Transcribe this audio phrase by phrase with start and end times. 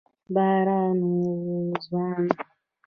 [0.33, 1.13] باران و
[1.83, 2.25] ځوان